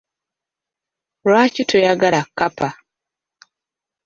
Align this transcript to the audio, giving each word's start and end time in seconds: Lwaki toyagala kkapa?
Lwaki 1.27 1.61
toyagala 1.69 2.21
kkapa? 2.29 2.67